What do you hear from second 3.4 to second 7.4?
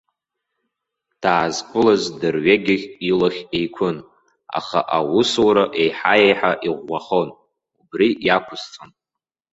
еиқәын, аха аусура еиҳа-еиҳа иӷәӷәахон,